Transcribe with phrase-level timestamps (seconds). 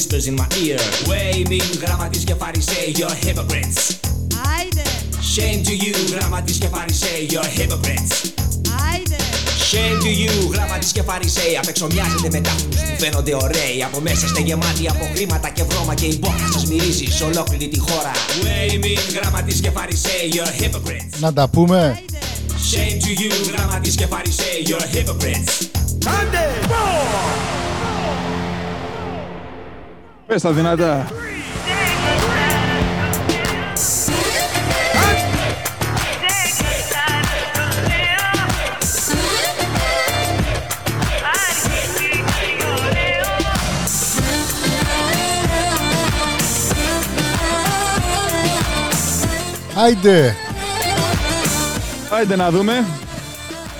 [0.00, 0.80] whispers in my ear.
[1.10, 3.78] Waving γραμματείς και φαρισαίοι You're hypocrites.
[4.56, 4.82] Άιντε,
[5.34, 8.12] Shame to you γραμματείς και φαρισαίοι You're hypocrites.
[8.92, 9.16] Άιντε.
[9.70, 13.82] Shame to you γραμματείς και φαρισαίοι Απ' έξω μοιάζετε με τάφους που φαίνονται ωραίοι.
[13.84, 17.68] Από μέσα είστε γεμάτοι από χρήματα και βρώμα Και η μπόχα σας μυρίζει σε ολόκληρη
[17.68, 18.12] τη χώρα.
[18.42, 21.18] Waving γραμματείς και φαρισαίοι You're hypocrites.
[21.18, 22.02] Να τα πούμε.
[22.70, 25.70] Shame to you γραμματείς και φαρισαίοι You're hypocrites
[30.30, 31.06] Πες τα δυνατά.
[49.74, 50.36] Άιντε.
[52.10, 52.84] Άιντε να δούμε.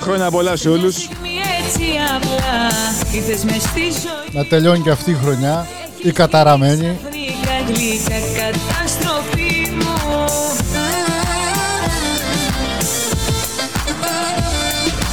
[0.00, 0.96] Χρόνια πολλά σε όλους.
[0.96, 1.84] έτσι
[2.16, 2.68] απλά
[3.12, 5.66] Ήρθες μες στη ζωή Να τελειώνει και αυτή η χρονιά.
[6.02, 6.98] Η καταραμένη.
[7.10, 10.26] Γλυκά γλυκά καταστροφή μου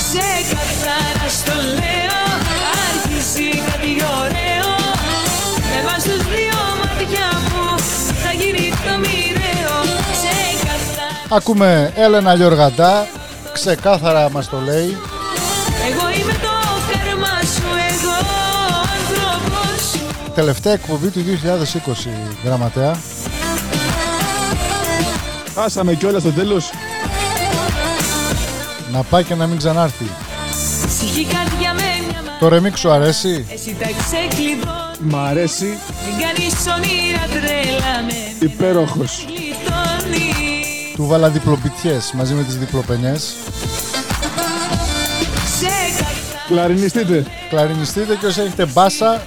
[0.09, 2.21] Σε καθαρά στο λέω
[2.87, 4.69] Άρχισε κάτι ωραίο
[5.69, 7.77] Με βάζ τους δύο μάτια μου
[8.23, 9.77] Θα γίνει το μοιραίο
[10.21, 10.35] Σε
[10.67, 13.07] καθαρά Ακούμε Έλενα Γιοργαντά.
[13.53, 14.97] Ξεκάθαρα μας το λέει.
[20.37, 22.09] Τελευταία εκπομπή του 2020
[22.43, 22.95] γραμματέα.
[25.55, 26.69] Χάσαμε κιόλας στο τέλος.
[28.91, 30.05] Να πάει και να μην ξανάρθει.
[30.87, 35.65] Ψυχή καρδιά με μια μάνα Το ρεμίξ σου αρέσει; Εσύ τα ξεκλειδώνει Μ' αρέσει.
[36.05, 39.25] Μην κάνεις όνειρα τρέλα με Υπέροχος.
[39.27, 43.35] γλιτώνεις Του βάλα διπλοπιτιές μαζί με τις διπλοπενιές.
[45.59, 47.25] Σε καθαρά Κλαρινιστείτε.
[47.49, 49.21] Κλαρινιστείτε και όσοι έχετε μπάσα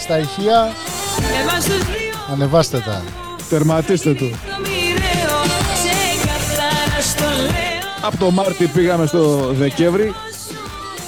[0.00, 0.72] στα ηχεία
[1.18, 3.02] Με βάζ τους δύο ανεβάστε τα.
[3.48, 4.24] Τερματίστε το.
[4.24, 5.40] το μοιραίο
[5.82, 10.14] Σε καθαρά στο λέω Από το Μάρτι πήγαμε στο Δεκέμβρη.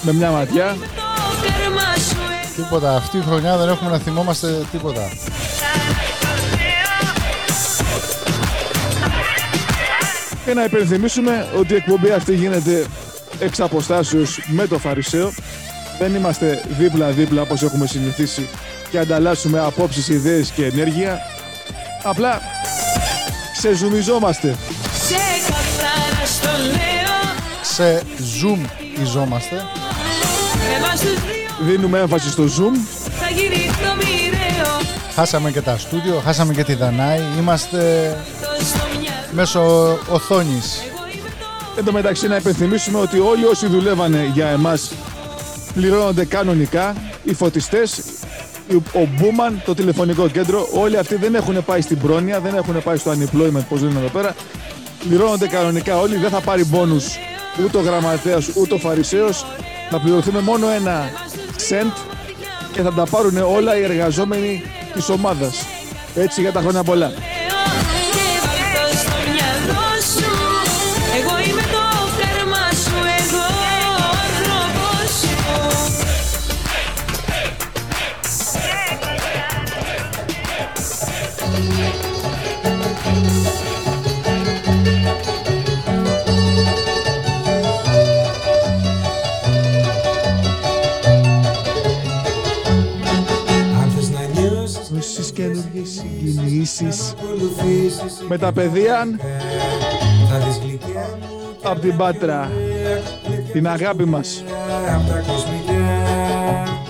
[0.01, 0.77] Με μια ματιά.
[0.95, 1.01] Το
[1.41, 2.95] κάρμα σου εγώ Τίποτα.
[2.95, 5.09] Αυτή η χρονιά δεν έχουμε να θυμόμαστε τίποτα.
[10.45, 12.85] Και να υπενθυμίσουμε ότι η εκπομπή αυτή γίνεται
[13.39, 15.33] εξ αποστάσεως με το Φαρισαίο.
[15.99, 18.49] Δεν είμαστε δίπλα-δίπλα όπως έχουμε συνηθίσει
[18.93, 21.19] και ανταλλάσσουμε απόψεις, ιδέες και ενέργεια.
[22.03, 22.41] Απλά
[23.57, 24.55] ξεζουμιζόμαστε.
[25.07, 25.15] Σε
[25.47, 28.59] καθαρά στο λέω Σε zoom
[29.01, 29.55] ιζόμαστε.
[29.55, 32.77] Με βάζ τους δύο Δίνουμε έμφαση στο Zoom.
[33.19, 34.79] θα γίνει το μοιραίο
[35.15, 37.19] Χάσαμε και τα στούντιο, χάσαμε και τη Δανάη.
[37.39, 37.79] Είμαστε
[38.41, 39.61] Το στο μυαλό μέσω
[40.09, 40.77] οθόνης.
[40.77, 41.45] Εγώ είμαι το
[41.77, 44.91] Εν τω μεταξύ να υπενθυμίσουμε ότι όλοι όσοι δουλεύανε για εμάς
[45.73, 46.95] πληρώνονται κανονικά.
[47.23, 48.01] Οι φωτιστές,
[48.93, 52.97] ο Μπούμαν, το τηλεφωνικό κέντρο, όλοι αυτοί δεν έχουν πάει στην πρόνοια, δεν έχουν πάει
[52.97, 54.35] στο unemployment, πώς λένε εδώ πέρα.
[55.07, 57.05] Πληρώνονται κανονικά όλοι, δεν θα πάρει μπόνους
[57.65, 59.45] ούτε ο γραμματέας ούτε ο φαρισαίος.
[59.89, 61.09] Θα πληρωθούμε μόνο ένα
[61.69, 61.91] cent
[62.71, 64.63] και θα τα πάρουν όλα οι εργαζόμενοι
[64.93, 65.65] της ομάδας.
[66.15, 67.11] Έτσι για τα χρόνια πολλά.
[96.65, 99.07] Συγκινήσεις ακολουθήσεις με τα παιδεία
[100.29, 101.27] Θα δεις γλυκιά μου
[101.61, 102.51] από την Πάτρα.
[103.53, 104.43] Την αγάπη μας.
[104.95, 105.83] απ' τα κοσμικά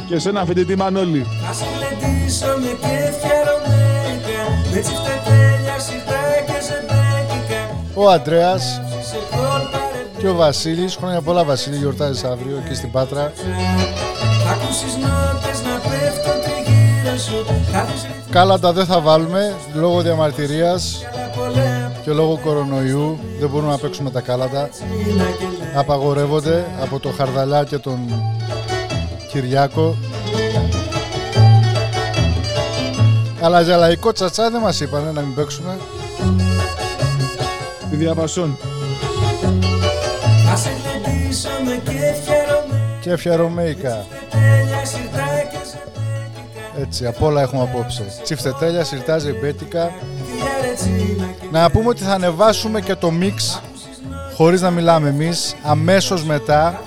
[0.08, 1.26] Και σε ένα φοιτητή Μανώλη.
[1.48, 4.42] Θα σε γλεντήσω με κέφια ρωμαϊκά
[4.74, 7.62] Με τσιφτετέλια σιτά και ζεμπέκικα
[7.94, 10.96] Ο Αντρέας Σε κόλπαρε και ο Βασίλης.
[10.96, 13.34] Χρόνια πολλά Βασίλη, γιορτάζεις αύριο εκεί στην Πάτρα.
[14.46, 17.38] Θα ακούσεις νότες να πέφτουν τριγύρω σου
[18.34, 21.06] Θα δεις ρυθμούς Κάλατα δεν θα βάλουμε λόγω διαμαρτυρίας.
[21.36, 24.70] πολλά πολλά και λόγω κορονοϊού δεν μπορούμε να παίξουμε τα κάλατα.
[25.76, 28.00] Απαγορεύονται από το Χαρδαλά και τον
[29.32, 29.96] Κυριάκο.
[33.42, 35.78] Αλλά για λαϊκό τσατσά δεν μας είπανε να μην παίξουμε.
[37.90, 38.58] Τη διαβασόν.
[40.50, 44.06] Θα σε γλεντήσω με κέφια ρωμαία Και φιαρωμέικα.
[46.80, 48.06] Έτσι, απ' όλα έχουμε απόψε.
[48.24, 49.92] Τσιφτετέλια, σιρτά, ζεμπέτικα.
[50.26, 53.62] Φιλιά ρετσίνα και Να πούμε ότι θα ανεβάσουμε και το mix
[54.36, 56.82] χωρίς να μιλάμε εμείς αμέσως μετά.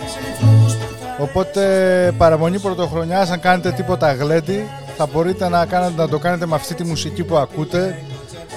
[1.19, 6.55] Οπότε παραμονή πρωτοχρονιάς, αν κάνετε τίποτα γλέντι, θα μπορείτε να, κάνετε, να το κάνετε με
[6.55, 8.03] αυτή τη μουσική που ακούτε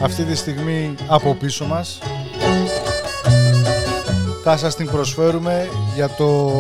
[0.04, 2.00] αυτή τη στιγμή από πίσω μας.
[4.44, 6.52] Θα σας την προσφέρουμε για το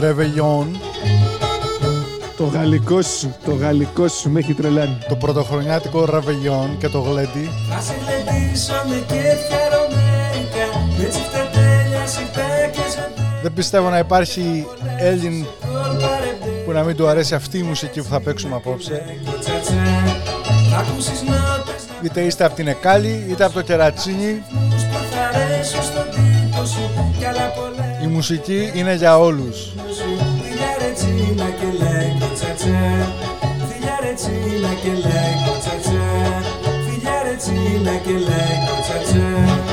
[0.00, 0.66] Réveillon,
[2.40, 4.98] Το γαλλικό σου, το γαλλικό σου με έχει τρελάνει.
[5.08, 7.48] το πρωτοχρονιάτικο Réveillon και το γλέντι.
[7.70, 10.64] Θα σε γλεντήσω με κέφια ρωμαίκα
[10.98, 14.66] Με τσιφτετέλεια σιρτά και ζεμπέκικα Δεν πιστεύω να υπάρχει
[14.98, 19.04] Έλλην Κολπαρεμπέ που να μην του αρέσει αυτή η μουσική που θα παίξουμε απόψε.
[19.24, 19.74] το τσατσά
[20.70, 24.42] Θα ακούσεις νότες να Είτε είστε από την Εκάλη, είτε από το Κερατσίνι.
[24.54, 29.72] ακούς που θα αρέσουν στον τύπο σου Κι άλλα πολλά Η μουσική είναι για όλους.
[32.70, 33.02] Λέγω
[33.42, 36.08] τσατσά Φιλιά ρετσίνα και λέγω τσατσά
[36.84, 39.69] Φιλιά ρετσίνα και λέγω τσατσά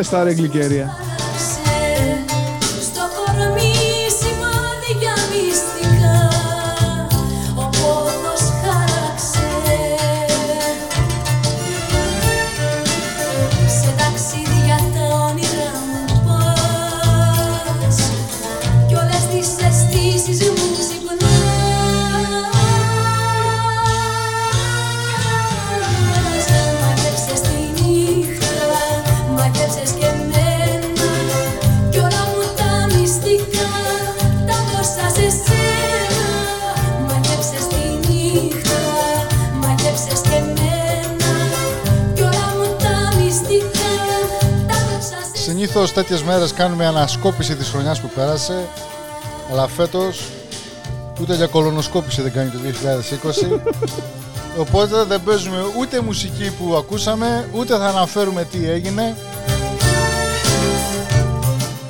[0.00, 0.99] Πες τα ρε γλυκερία.
[45.50, 48.68] Συνήθως τέτοιες μέρες κάνουμε ανασκόπηση της χρονιάς που πέρασε,
[49.50, 50.28] αλλά φέτος
[51.20, 52.58] ούτε για κολονοσκόπηση δεν κάνει το
[53.54, 53.60] 2020.
[54.62, 59.16] Οπότε δεν παίζουμε ούτε μουσική που ακούσαμε, ούτε θα αναφέρουμε τι έγινε.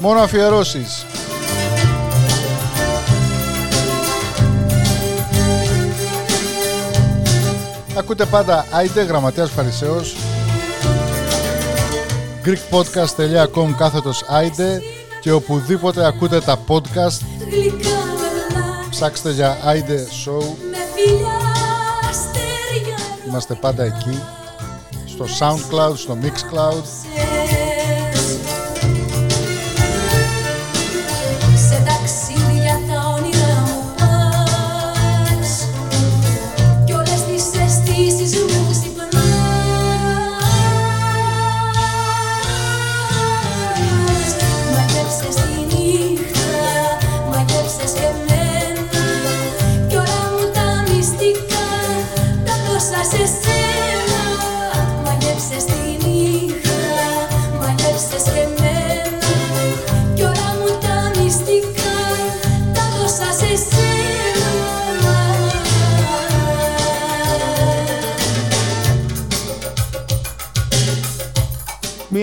[0.00, 1.06] Μόνο αφιερώσεις.
[7.94, 10.16] Ακούτε πάντα Άιντε Γραμματέας Φαρισαίος
[12.50, 14.80] greekpodcast.com κάθετος Άιντε
[15.20, 20.42] και οπουδήποτε ακούτε τα podcast Γλυκά με βλά, ψάξτε για Άιντε Show.
[20.70, 21.38] με φιλιά
[22.10, 22.96] αστέρια.
[23.28, 24.22] Είμαστε πάντα εκεί
[25.06, 26.99] στο Soundcloud, στο Mixcloud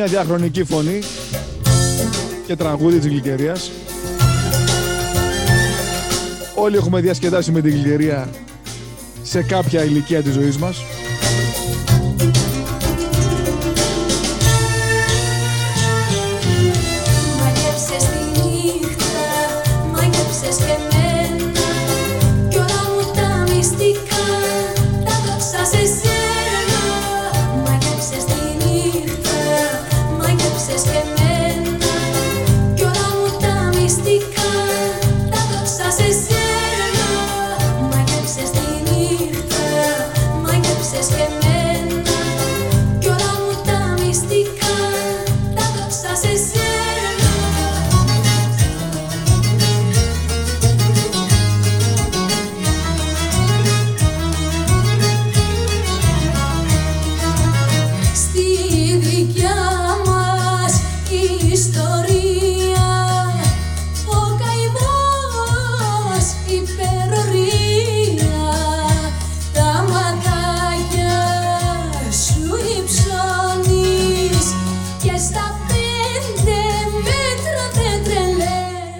[0.07, 0.99] διαχρονική φωνή
[2.47, 3.71] και τραγούδι της γλυκερίας.
[6.55, 8.29] Όλοι έχουμε διασκεδάσει με την γλυκερία
[9.23, 10.83] σε κάποια ηλικία της ζωής μας.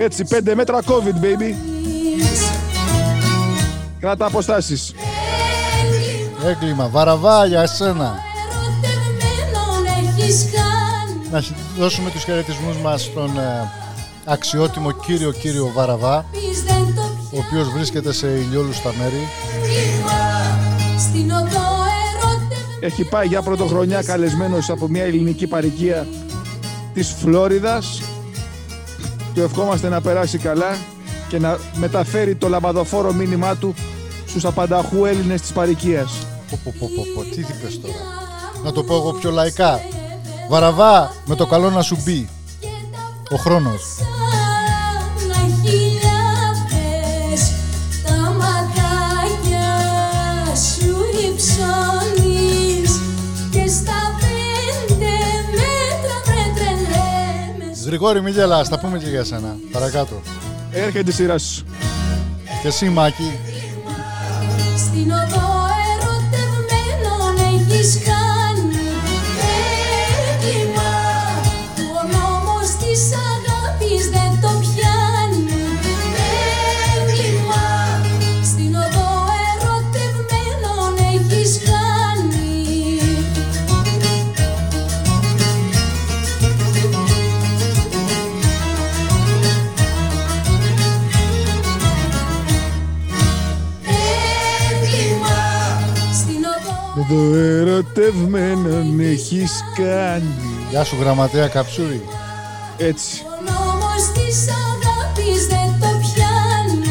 [0.08, 1.54] Έτσι, 5 μέτρα COVID, baby.
[4.00, 4.94] Κράτα αποστάσεις.
[6.46, 6.88] Έγκλημα.
[6.88, 8.16] Βαραβά για εσένα.
[8.44, 13.72] Ερωτευμένον έχεις κάνει Να χ- δώσουμε τους χαιρετισμούς μας στον ε,
[14.26, 17.02] αξιότιμο κύριο κύριο Βαραβά, Πεις δεν το
[17.38, 19.28] ο οποίος βρίσκεται σε ηλιόλουστα μέρη.
[19.62, 20.20] πιέμα
[21.00, 21.68] Στην οδό
[22.14, 22.48] ερωτευμένον
[22.80, 26.08] Έχει πάει για πρωτοχρονιά καλεσμένος από μια ελληνική παροικία
[26.94, 28.02] της Φλόριδας.
[29.38, 30.78] Του ευχόμαστε να περάσει καλά
[31.28, 33.74] και να μεταφέρει το λαμπαδοφόρο μήνυμά του
[34.28, 36.12] στους απανταχού Έλληνες της παροικίας.
[36.50, 37.94] Πω, πω, πω, πω, πω, τι είπες τώρα.
[38.64, 39.80] Να το πω εγώ πιο λαϊκά.
[40.50, 42.30] Βαραβά, με το καλό να σου μπει.
[43.32, 43.84] Ο χρόνος.
[57.88, 59.58] Γρηγόρη μη γελάς, θα πούμε και για σένα.
[59.72, 60.22] Παρακάτω.
[60.72, 61.66] Έρχεται η σειρά σου.
[62.62, 63.40] Και εσύ Μάκη,
[64.78, 68.27] Στην οδό ερωτευμένον έχεις κάνει
[97.98, 100.34] ερωτευμένον έχεις κάνει.
[100.70, 102.02] γεια σου γραμματέα Καψούρη.
[102.78, 103.22] Έτσι.
[103.26, 106.88] Ο νόμος της αγάπης δεν το πιάνει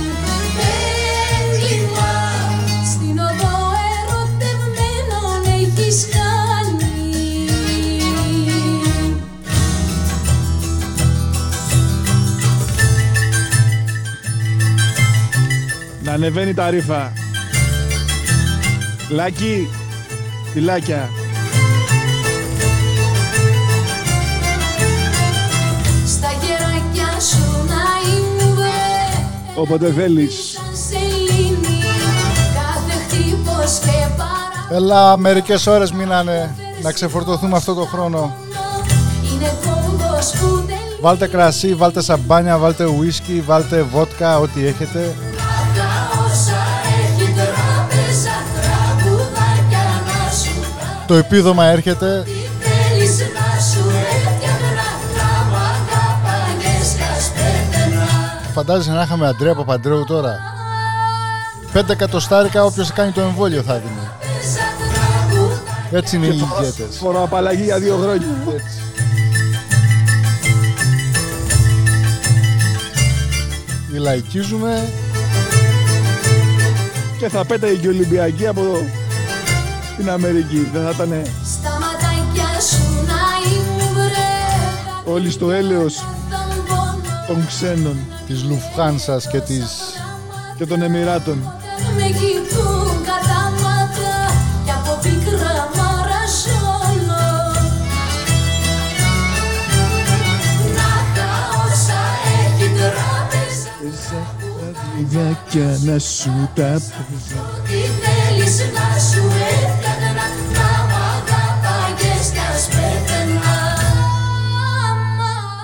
[1.52, 2.14] Έγκλημα
[2.92, 3.58] Στην οδό
[4.00, 6.94] ερωτευμένον έχεις κάνει
[16.02, 17.12] Να ανεβαίνει τα ρήφα.
[19.08, 19.68] Λάκι,
[20.56, 21.10] φυλάκια.
[26.06, 30.34] Στα γεράκια σου να ήμουν βρε Όποτε θέλεις.
[30.34, 31.82] Σαν σελήνη
[32.54, 38.36] Κάθε χτύπος και παρά Έλα, μερικές ώρες μείνανε να ξεφορτωθούμε αυτό το χρόνο.
[39.32, 45.14] Είναι κόμπος που δεν Βάλτε κρασί, βάλτε σαμπάνια, βάλτε ουίσκι, βάλτε βότκα, ό,τι έχετε.
[51.06, 52.22] Το επίδομα έρχεται.
[52.24, 58.06] Τι θέλεις να σου έφτιαχνα τα μαγαπανιές κασπέταινα
[58.52, 60.38] Φαντάζεσαι να είχαμε Αντρέα Παπαντρέου τώρα.
[61.72, 64.08] Πέντε εκατοστάρικα όποιος κάνει το εμβόλιο θα δίνει.
[64.20, 66.96] Πέσα τραγουδάκια Έτσι είναι οι ηγέτες.
[66.98, 68.26] Φοροαπαλλαγή για δύο χρόνια.
[68.54, 68.80] Έτσι.
[73.98, 74.88] Λαϊκίζουμε
[77.18, 78.62] Και θα πέταγε και η Ολυμπιακή από
[79.96, 80.68] την Αμερική.
[80.72, 83.22] Δεν θα ήταν Στα ματάκια σου να
[83.52, 85.94] ήμουν βρε όλοι στο έλεος
[86.30, 89.64] Τον πόνο των ξένων της Λουφχάνσας και της...
[90.56, 91.52] και των Εμμυράτων.
[91.78, 94.14] δεν με κοιτούν κατάματα
[94.64, 97.26] Κι από πικρά μαραζώνω
[100.76, 101.30] Να τα
[101.66, 102.00] όσα
[102.38, 104.20] έχει τράπεζα
[105.00, 107.42] Ιδάκια να σου τα πούζα.
[107.64, 109.65] Τι θέλεις να σου έφτιαχνα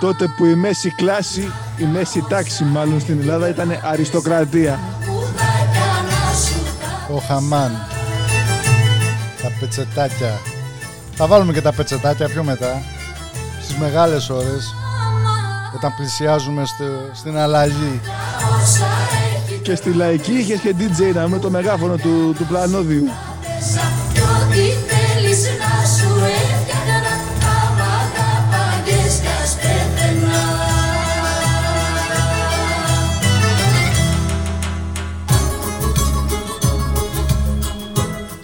[0.02, 4.80] Τότε που η μέση κλάση, η μέση τάξη μάλλον στην Ελλάδα ήταν αριστοκρατία.
[5.00, 6.54] Τραγουδάκια να σου
[7.08, 7.70] τα Ο Χαμάν.
[9.42, 10.40] Τα πετσετάκια.
[11.14, 12.82] Θα βάλουμε και τα πετσετάκια πιο μετά.
[13.62, 14.74] Στις μεγάλες ώρες.
[15.76, 18.00] Όταν πλησιάζουμε στο- στην αλλαγή.
[18.62, 18.86] όσα
[19.46, 23.04] έχει Και στη λαϊκή είχες και DJ να με το μεγάφωνο του, του πλανόδιου.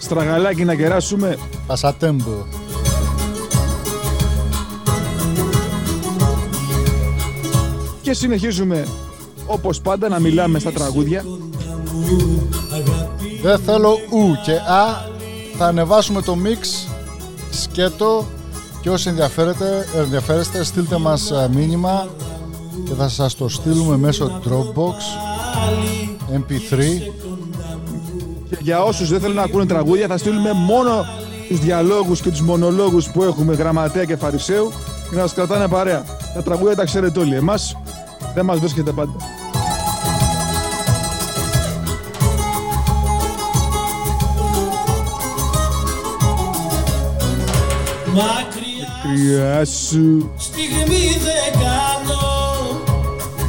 [0.09, 1.37] Στραγαλάκι να κεράσουμε.
[1.67, 2.45] Πασατέμπο.
[8.01, 8.87] Και συνεχίζουμε
[9.45, 11.23] όπως πάντα να μιλάμε στα τραγούδια.
[13.41, 15.07] Δεν θέλω ου και α.
[15.57, 16.89] Θα ανεβάσουμε το mix
[17.51, 18.25] σκέτο
[18.81, 22.07] και όσοι ενδιαφέρετε, ενδιαφέρεστε στείλτε μας α, μήνυμα
[22.85, 24.95] και θα σας το στείλουμε μέσω Dropbox
[26.33, 26.83] MP3
[28.49, 31.05] Και για όσους δεν θέλουν να ακούνε τραγούδια θα στείλουμε μόνο
[31.47, 34.71] τους διαλόγους και τους μονολόγους που έχουμε γραμματέα και φαρισαίου
[35.09, 36.03] για να σας κρατάνε παρέα.
[36.33, 37.35] Τα τραγούδια τα ξέρετε όλοι.
[37.35, 37.77] Εμάς
[38.33, 39.15] Δεν μας βρίσκεται πάντα.
[48.13, 50.31] Μακριά Κρυά σου.
[50.37, 52.17] στιγμή δεν κάνω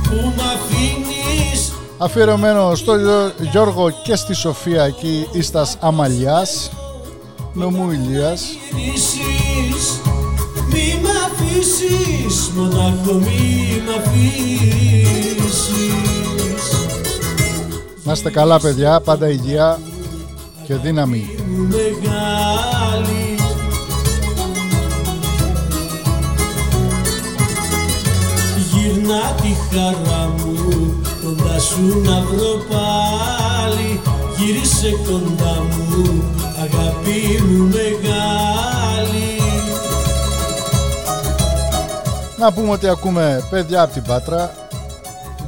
[0.02, 0.69] Που μ' αφήνεις
[2.02, 6.70] Αφιερωμένο στο Γιώ- Γιώργο και στη Σοφία εκεί ίστας Αμαλιάς
[7.52, 8.42] νομού Ηλίας.
[8.74, 10.00] Γυρίσεις
[10.72, 15.68] Μη μ' αφήσεις Μονάχο μη μ' αφήσεις.
[18.04, 19.78] Να είστε καλά παιδιά, πάντα υγεία
[20.66, 21.36] και δύναμη.
[21.48, 23.34] Μου μεγάλη.
[28.72, 30.79] Γυρνά τη χαρά μου
[31.36, 34.00] Κοντά σου να βρω πάλι.
[34.36, 36.22] Γύρισε κοντά μου
[36.56, 39.40] Αγάπη μου μεγάλη.
[42.38, 44.54] Να πούμε ότι ακούμε παιδιά από την Πάτρα.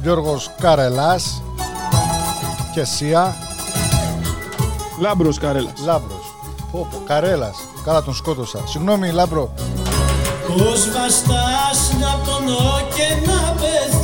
[0.01, 1.41] Γιώργος Καρέλας
[2.73, 3.35] και Σία.
[4.99, 5.73] Λάμπρος Καρέλας.
[5.85, 6.35] Λάμπρος.
[6.71, 7.55] Πω, πω, Καρέλας,
[7.85, 8.59] καλά τον σκότωσα.
[8.67, 9.53] Συγγνώμη Λάμπρο,
[10.47, 14.02] Πώς βαστάς να πονώ και να πεθαίνω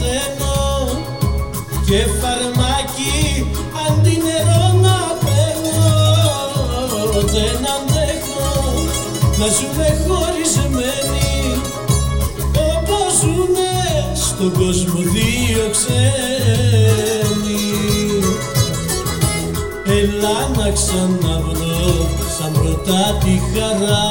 [1.89, 3.45] Και φαρμάκι
[3.87, 5.91] αντί νερό να παίρνω
[7.21, 8.49] Δεν αντέχω
[9.37, 11.61] να ζούμε χωρισμένοι
[12.75, 15.99] Όπως ζουνε στον κόσμο δύο ξένοι.
[19.85, 24.07] Έλα να ξαναβρω σαν πρώτα τη χαρά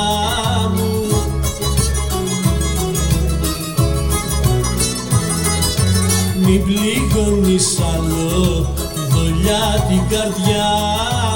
[6.50, 8.66] Μην πληγώνεις άλλο.
[8.94, 10.68] Τη δολιά την καρδιά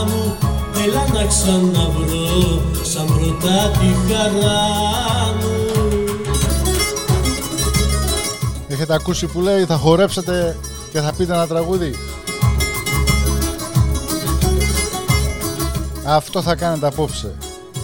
[0.07, 0.37] μου
[0.85, 4.61] Έλα να ξαναβρω σαν πρώτα τη χαρά
[5.41, 5.71] μου.
[8.69, 10.57] Έχετε ακούσει που λέει θα χορέψετε
[10.93, 11.95] και θα πείτε ένα τραγούδι
[16.07, 17.35] Αυτό θα κάνετε απόψε.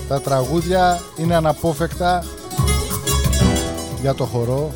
[0.08, 2.24] Τα τραγούδια είναι αναπόφευκτα
[4.00, 4.72] για το χορό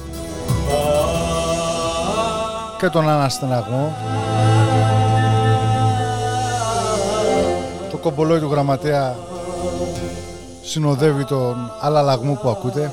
[2.83, 3.97] και τον αναστεναγμό
[7.91, 9.17] το κομπολόι του γραμματέα
[10.63, 12.91] συνοδεύει τον αλλαλαγμό που ακούτε.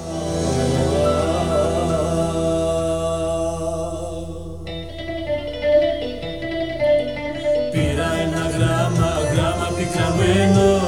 [7.71, 10.79] Πήρα ένα γράμμα, γράμμα πικραμένο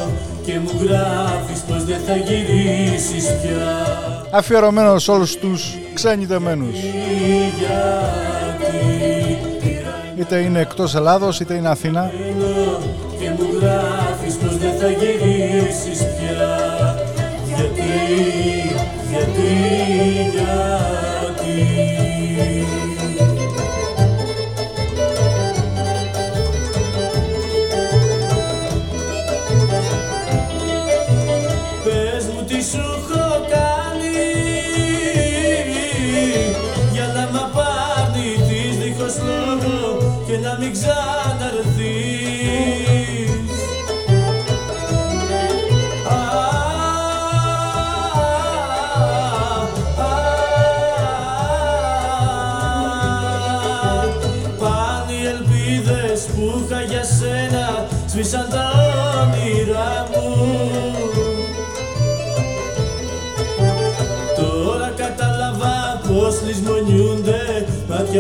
[0.46, 3.98] Και μου γράφεις πως δεν θα γυρίσεις πια.
[4.32, 6.80] Αφιερωμένος σε όλους τους ξενιτεμένους
[10.16, 12.12] είτε είναι εκτός Ελλάδος είτε είναι Αθήνα.
[13.20, 16.96] Και μου γράφεις πως δεν θα γυρίσεις πια
[17.48, 17.92] Γιατί,
[19.10, 19.52] γιατί,
[20.32, 20.62] γιατί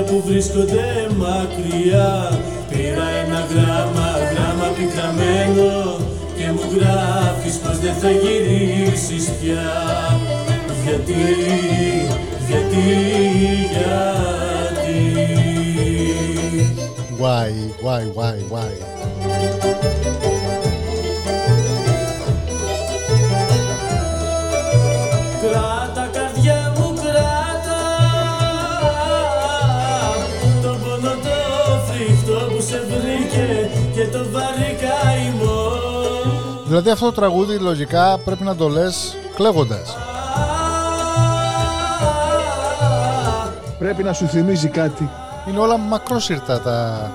[0.07, 2.39] που βρίσκονται μακριά.
[2.69, 5.99] Πήρα ένα γράμμα, γράμμα πικραμένο
[6.37, 9.71] Και μου γράφεις πως δεν θα γυρίσεις πια.
[10.85, 11.13] Γιατί,
[12.47, 12.85] γιατί,
[13.71, 14.01] γιατί.
[17.21, 17.51] Why,
[17.83, 18.90] why, why, why;
[36.71, 39.97] Δηλαδή αυτό το τραγούδι λογικά πρέπει να το λες κλαίγοντας.
[43.79, 45.09] Πρέπει να σου θυμίζει κάτι.
[45.49, 47.11] Είναι όλα μακρόσυρτα τα...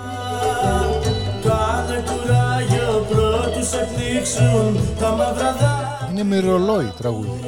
[1.42, 7.40] Κάνε κουράγιο πρώτους σε πνίξουν τα μαύρα δάκρυα Είναι μυρολόι τραγούδι.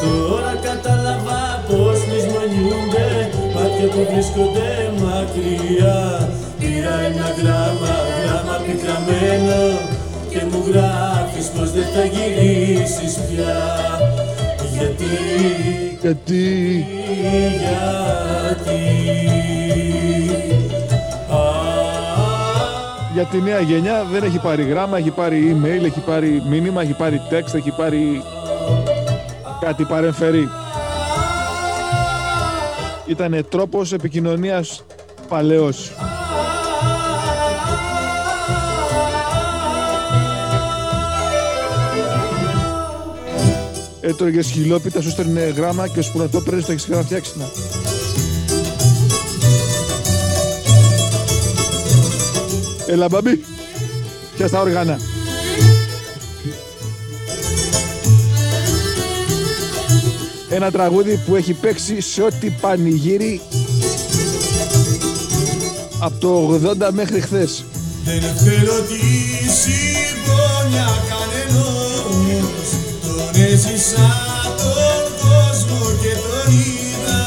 [0.00, 6.28] Τώρα κατάλαβα πως λησμονιούνται Μάτια που βρίσκονται μακριά.
[6.58, 7.28] Πήρα ένα
[10.72, 13.78] γράφεις πως δεν θα γυρίσεις πια
[14.78, 15.04] Γιατί,
[16.00, 16.86] Γιατί;
[17.64, 18.78] γιατί
[21.30, 21.38] Α,
[23.14, 26.92] για τη νέα γενιά δεν έχει πάρει γράμμα, έχει πάρει email, έχει πάρει μήνυμα, έχει
[26.92, 28.22] πάρει text, έχει πάρει
[29.60, 30.48] κάτι παρεμφερή.
[33.06, 34.84] Ήταν τρόπος επικοινωνίας
[35.28, 35.92] παλαιός.
[44.10, 47.50] Έτρωγες χιλόπιτα, σου στέλνε γράμμα και ώσπου να το παίρνεις το έχεις ξαναφτιάξει να.
[52.86, 53.44] Έλα μπαμπή,
[54.36, 54.98] πιάσ' τα όργανα.
[60.48, 63.40] Ένα τραγούδι που έχει παίξει σε ό,τι πανηγύρι
[66.00, 67.64] από το 80 μέχρι χθες.
[68.04, 68.98] Δεν θέλω τη
[69.60, 72.69] συμπόνια κανενός Τον
[73.42, 74.08] έζησα
[74.56, 77.20] τον κόσμο και τον είδα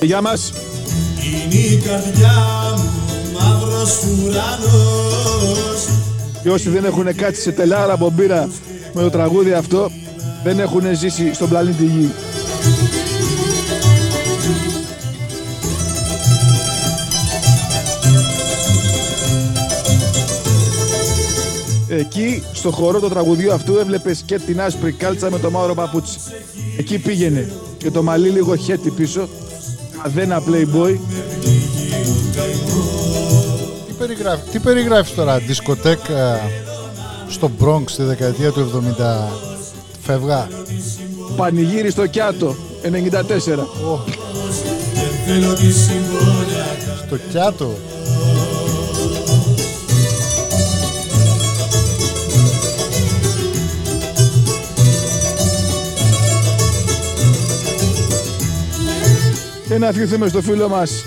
[0.00, 0.52] Γεια μας.
[1.24, 2.32] Είναι η καρδιά
[2.76, 2.90] μου
[3.32, 5.88] μαύρος ουρανός
[6.42, 8.48] Και όσοι δεν έχουν κάτσει σε τελάρα από μπύρα
[8.92, 9.90] με το τραγούδι αυτό,
[10.44, 12.10] δεν έχουν ζήσει στον πλανήτη Γη.
[21.92, 26.18] Εκεί, στο χορό του τραγουδιού αυτού, έβλεπες και την άσπρη κάλτσα με το μαύρο παπούτσι.
[26.76, 29.28] Εκεί πήγαινε και το μαλλί λίγο χέτι πίσω,
[30.04, 30.98] αδένα playboy,
[33.86, 36.38] Τι, περιγράφεις, τι περιγράφεις τώρα, δισκοτέκ ε,
[37.28, 39.32] στο Bronx τη δεκαετία του 70
[40.02, 40.48] φεύγα;
[41.36, 42.88] πανηγύρι στο Κιάτο, 94.
[42.88, 44.04] Ω,
[44.94, 46.66] Δεν θέλω τη συμπόνια
[47.06, 47.74] στο Κιάτο;
[59.80, 61.04] Να ευχηθούμε στο φίλο μας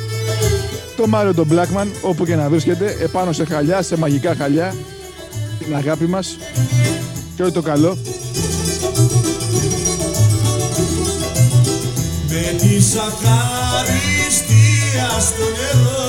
[0.95, 4.75] το Μάριο τον Blackman, όπου και να βρίσκεται, επάνω σε χαλιά, σε μαγικά χαλιά,
[5.59, 6.37] την αγάπη μας
[7.35, 7.97] και όλο το καλό.
[12.29, 13.19] Με τη σαχαριστία
[15.19, 16.03] στο νερό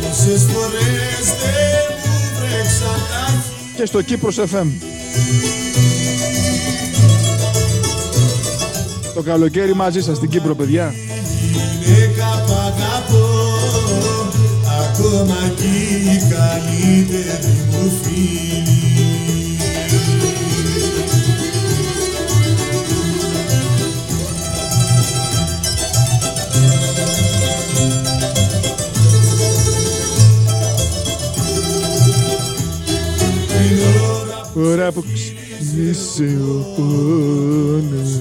[0.00, 4.66] Πόσες φορές δεν μου βρέξαν τα χείλη Και στο Κύπρος FM.
[9.14, 10.94] Το καλοκαίρι μαζί σας στην Κύπρο, παιδιά.
[15.14, 19.58] Ακόμα κι η καλύτερη μου φίλη.
[34.56, 38.20] Ώρα που ξύπνησε ο πόνος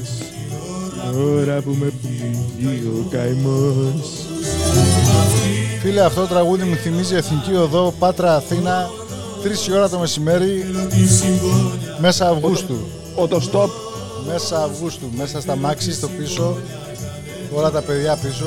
[1.38, 4.24] Ώρα που με πνίγει ο καημός
[5.84, 8.89] Φίλε, αυτό το τραγούδι μου θυμίζει Εθνική Οδό, Πάτρα Αθήνα,
[9.65, 10.65] 3 η ώρα το μεσημέρι,
[12.00, 12.76] μέσα Αυγούστου.
[13.15, 13.69] Οτοστόπ
[14.28, 16.58] Μέσα Αυγούστου, μέσα στα μάξι, στο πίσω,
[17.54, 18.46] όλα τα παιδιά πίσω.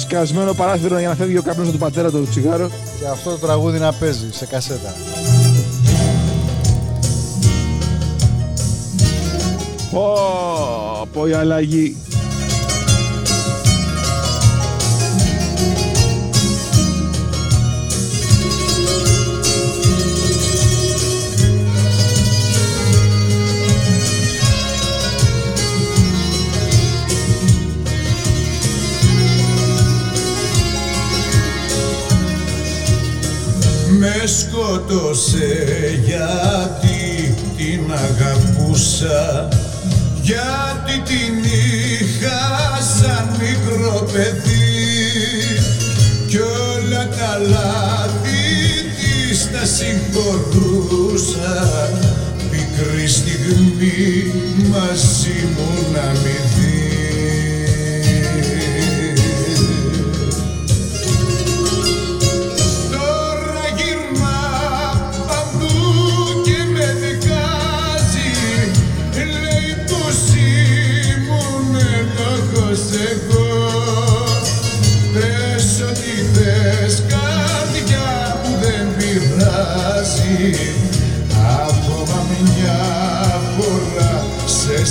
[0.00, 3.78] Σκασμένο παράθυρο για να φεύγει ο καπνός του πατέρα του τσιγάρο Και αυτό το τραγούδι
[3.78, 4.94] να παίζει σε κασέτα.
[9.90, 11.96] Πω, πω η αλλαγή
[34.04, 35.48] Με σκότωσε
[36.04, 39.48] γιατί την αγαπούσα.
[40.22, 44.72] Γιατί την είχα σαν μικρό παιδί.
[46.28, 48.44] Κι όλα τα λάθη
[49.00, 51.68] της τα συγχωρούσα.
[52.50, 54.32] Πικρή στιγμή
[54.70, 56.83] μαζί μου να μη δεις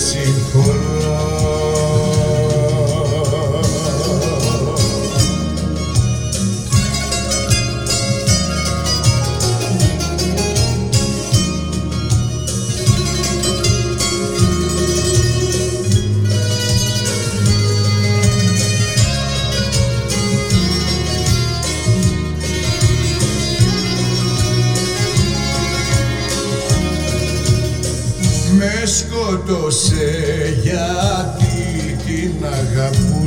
[0.03, 0.82] σε συγχωρώ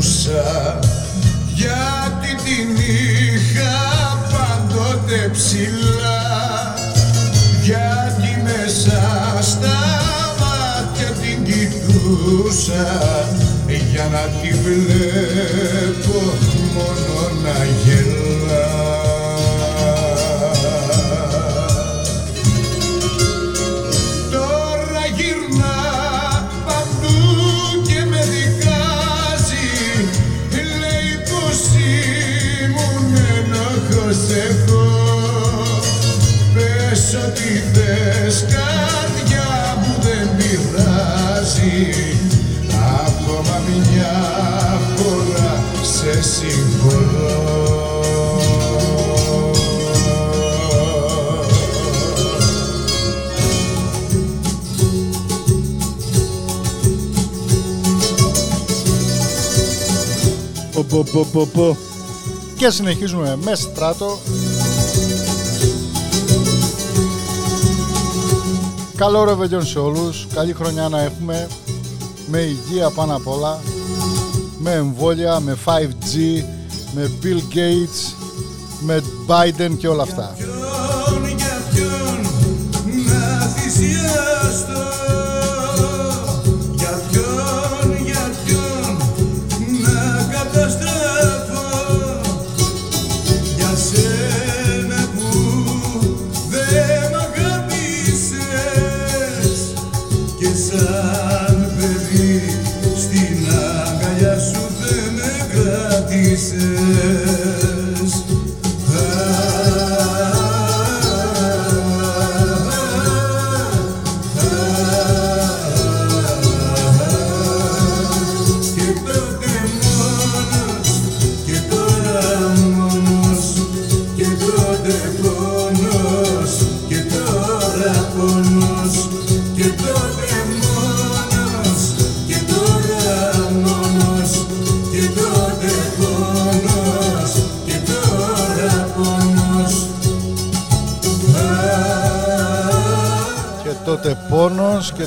[0.07, 0.79] αγαπούσα
[1.55, 3.75] γιατί την είχα
[4.31, 6.75] πάντοτε ψηλά.
[7.63, 9.03] Γιατί μέσα
[9.41, 9.79] στα
[10.41, 12.87] μάτια την κοιτούσα
[13.93, 16.21] για να τη βλέπω
[16.75, 18.16] μόνο να γελά
[60.97, 61.77] Πω, πω, πω, πω, πω.
[62.57, 64.19] Και συνεχίζουμε με στράτο.
[68.97, 70.27] Καλό ρεβελιόν σε όλους.
[70.35, 71.49] Καλή χρονιά να έχουμε.
[72.27, 73.61] Με υγεία πάνω απ' όλα.
[74.59, 76.45] Με εμβόλια, με 5G,
[76.95, 78.15] με Bill Gates,
[78.81, 80.37] με Biden και όλα αυτά.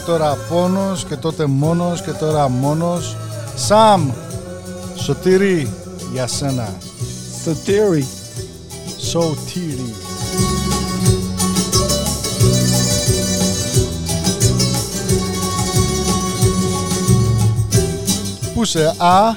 [0.10, 3.18] Τώρα πόνος και τότε μόνος και τώρα μόνος.
[3.56, 4.12] Σαμ,
[4.96, 5.74] Σωτήρη,
[6.14, 6.74] για σένα.
[7.44, 8.08] Σωτήρη.
[9.00, 9.94] Σωτήρη.
[18.54, 19.36] Πού σε α,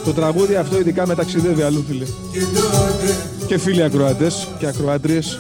[0.05, 2.05] Το τραγούδι αυτό ειδικά με ταξιδεύει αλλού, φίλε.
[2.05, 5.39] και τότε Και φίλοι ακροατές και ακροάτριες.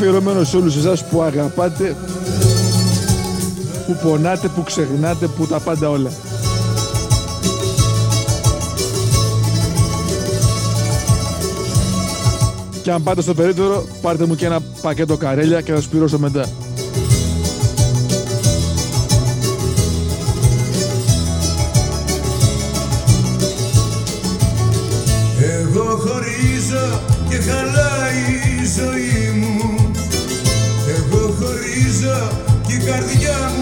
[0.00, 1.96] αφιερωμένο σε όλους εσάς που αγαπάτε,
[3.86, 6.10] που πονάτε, που ξεχνάτε, που τα πάντα όλα.
[12.82, 16.44] Και αν πάτε στο περίπτερο, πάρτε μου και ένα πακέτο καρέλια και θα σου μετά.
[25.40, 28.20] Εγώ χωρίζω και χαλάει
[28.60, 29.17] η ζωή
[32.98, 33.57] και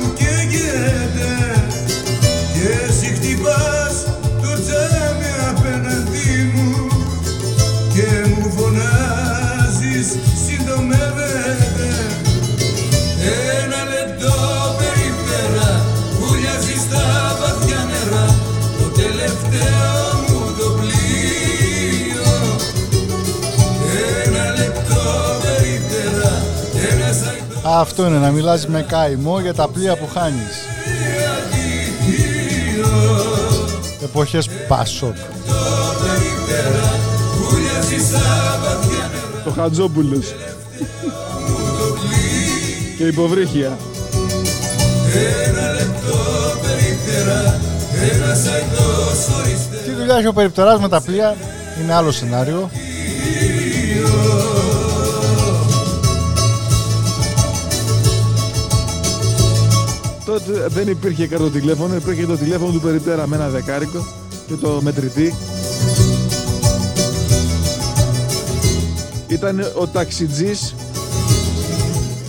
[27.81, 30.57] Αυτό είναι να μιλάς με καημό για τα πλοία που χάνεις.
[34.03, 35.17] Εποχές Πασόκ.
[37.39, 40.35] βουλιάζει στα βαθιά νερά Το Χατζόπουλος.
[42.99, 43.79] και υποβρύχια.
[45.47, 46.19] Ένα λεπτό
[46.63, 47.61] περιπέρα
[48.13, 51.37] ένα σαϊτός χωρίς Τι δουλειά έχει ο περιπτεράς με τα πλοία
[51.83, 52.71] είναι άλλο σενάριο.
[60.37, 64.07] Τότε δεν υπήρχε καρτοτηλέφωνο, υπήρχε το τηλέφωνο του περιπτέρα με ένα δεκάρικο
[64.47, 65.35] και το μετρητή.
[69.29, 70.75] Ήταν ο ταξιτζής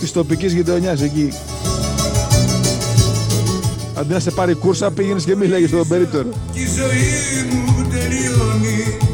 [0.00, 1.32] της τοπικής γειτονιάς εκεί.
[3.94, 6.28] Αντί να σε πάρει κούρσα πήγαινες και μίλαγες στον περίπτερο.
[6.52, 9.07] Κι η ζωή μου τελειώνει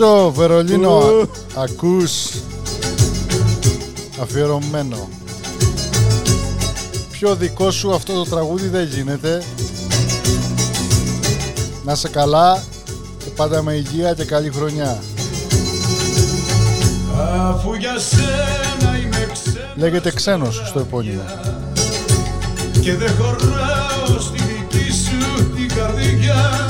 [0.00, 2.30] Μίτσο, Βερολίνο, α- ακούς
[4.22, 5.08] αφιερωμένο.
[7.10, 9.42] Πιο δικό σου αυτό το τραγούδι δεν γίνεται.
[11.84, 12.62] Να σε καλά
[13.18, 15.02] και πάντα με υγεία και καλή χρονιά.
[17.36, 21.22] Αφού για σένα είμαι ξένος Λέγεται ξένος στο επώνυμο.
[22.80, 26.66] και δεν χωράω στη δική σου την καρδιά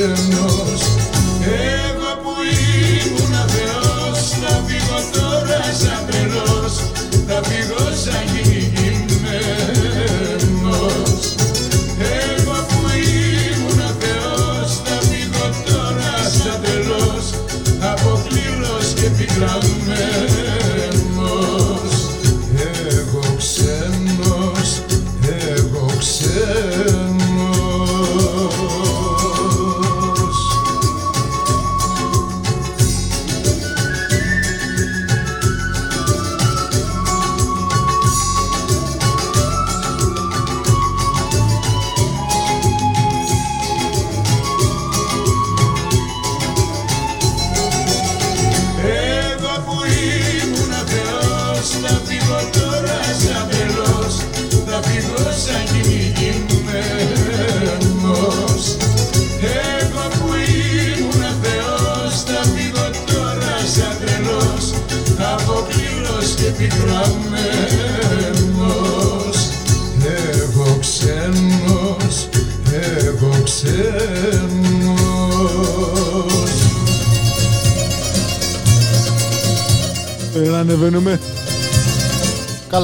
[0.00, 0.59] ξένος Εγώ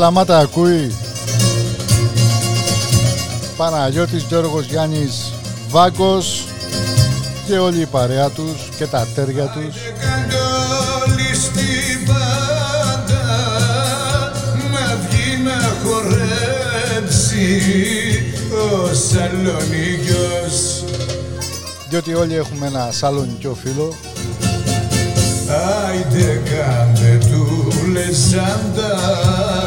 [0.07, 0.95] Καλαμάτα ακούει.
[3.57, 5.33] Παναγιώτης Γιώργος Γιάννης
[5.69, 6.47] Βάγκος
[7.47, 9.75] και όλη η παρέα τους και τα τέρια τους.
[10.01, 10.37] Κάντε
[11.03, 13.25] όλοι στην πάντα
[14.73, 17.47] να βγει να χορέψει
[18.53, 20.85] ο Σαλονίκιος
[21.89, 23.95] Διότι όλοι έχουμε ένα σαλονικιό φίλο.
[25.49, 29.66] Άιντε κάντε του λεζάντα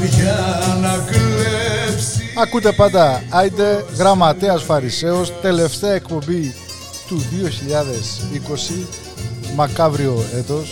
[0.00, 2.32] τη βραδιά να κλέψει.
[2.42, 3.22] Ακούτε πάντα.
[3.28, 6.54] Άιντε Γραμματέας Φαρισαίος τελευταία εκπομπή
[7.08, 8.86] του 2020
[9.54, 10.68] μακάβριο έτος.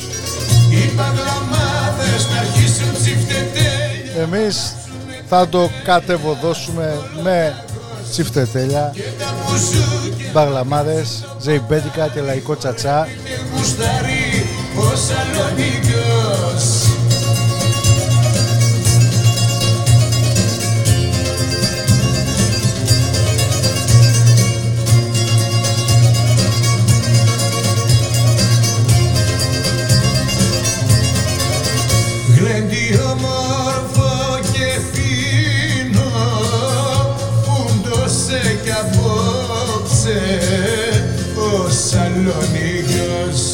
[0.70, 4.74] Οι παγλαμάδες να αρχίσουν τσιφτετέλια Εμείς
[5.28, 7.64] θα το κατεβοδώσουμε με
[8.10, 10.30] τσιφτετέλια, και τα μπουζούκια.
[10.32, 13.08] Μπαγλαμάδες, ζεϊμπέτικα και λαϊκό τσατσά
[32.44, 36.10] Γλέντι όμορφο και φίνο
[37.42, 40.20] Φούντωσε κι απόψε
[41.36, 43.53] ο Σαλονίκιος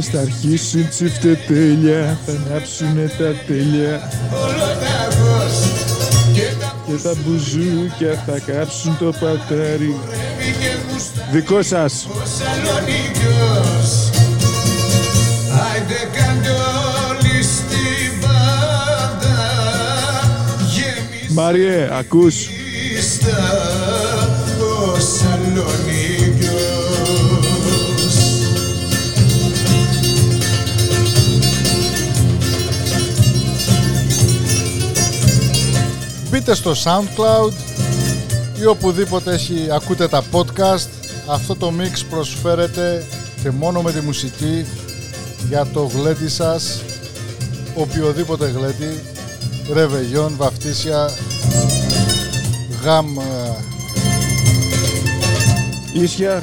[0.00, 5.54] παγλαμάδες να Δεν θα αρχίσουν τσιφτετέλια, θα ανάψουνε τα τέλεια ολοταγός
[6.34, 9.94] και τα και τα μπουζούκια θα κάψουν το πατάρι.
[10.06, 12.06] πρέπει και γουστάρει Δικό σας.
[12.10, 14.10] ο Σαλονίκιος
[15.72, 16.10] Άιντε
[36.30, 37.52] Μπείτε στο SoundCloud
[38.60, 40.88] ή οπουδήποτε έχει, ακούτε τα podcast.
[41.26, 43.04] Αυτό το mix προσφέρεται
[43.42, 44.66] και μόνο με τη μουσική
[45.48, 46.82] για το γλέντι σας,
[47.74, 49.00] οποιοδήποτε γλέντι,
[49.72, 51.10] ρεβεγιόν, βαφτίσια,
[52.84, 53.22] γάμ, ε,
[55.92, 56.42] Ίσια,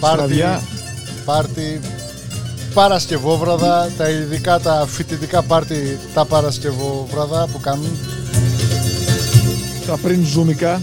[0.00, 0.62] πάρτι, Στραβιά.
[1.24, 1.80] πάρτι,
[2.74, 7.98] Παρασκευόβραδα, τα ειδικά τα φοιτητικά πάρτι τα Παρασκευόβραδα που κάνουν
[9.86, 10.80] τα πριν ζουμικά.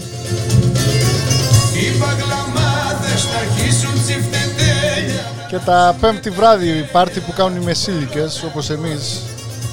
[1.74, 8.70] Οι παγλαμάδες θα αρχίσουν τσιφτετέλια και τα πέμπτη βράδυ πάρτι που κάνουν οι μεσήλικες όπως
[8.70, 9.20] εμείς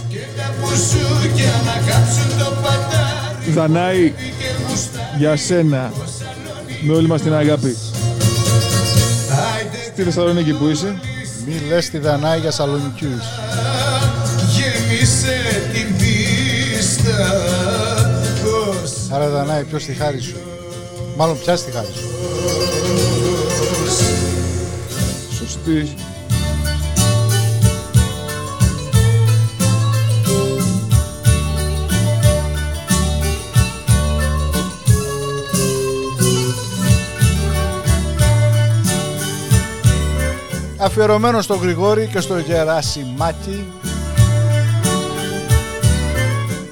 [0.09, 4.23] και τα μπουζούκια να κάψουν το πατάρι Δανάη, και
[4.69, 5.91] γουστάρει για σένα.
[6.81, 7.77] Με όλη μας την αγάπη.
[9.55, 10.99] Άιντε Στη Θεσσαλονίκη που είσαι.
[11.49, 13.25] Μη λες τη Δανάη για Σαλονικιούς.
[14.55, 15.37] γέμισε
[15.73, 17.33] την πίστα
[18.45, 20.35] ο Άρα Δανάη ποιος τη χάρη σου;
[21.17, 22.09] Μάλλον πιάσει τη χάρη σου.
[25.37, 25.95] Σωστή.
[40.87, 43.65] Αφιερωμένο στο Γρηγόρη και στο Γεράσιμάκι.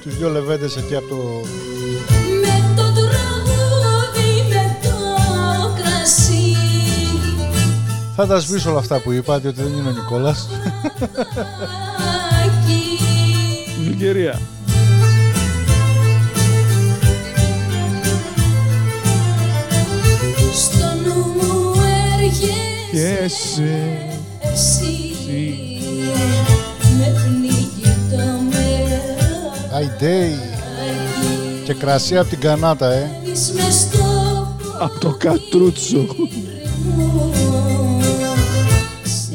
[0.01, 1.16] Τους δυο λεβέντες εκεί από το...
[2.41, 4.89] Με το τραγούδι, με το
[5.82, 6.55] κρασί
[8.16, 10.49] Θα τα σβήσω όλα αυτά που είπα, διότι δεν είναι ο Νικόλας.
[12.45, 12.99] Άκι.
[13.84, 14.39] Γλυκερία.
[20.53, 21.54] Στο νου μου
[22.99, 23.97] έρχεσαι
[24.41, 25.79] Και σε εσύ
[26.97, 29.15] Με πνίγει το μεράκι
[29.73, 30.35] Αϊντέι.
[31.63, 33.09] Και κρασί από την κανάτα, ε.
[33.25, 34.25] Μες στο
[34.79, 36.05] από το κατρούτσο.
[36.95, 37.33] μου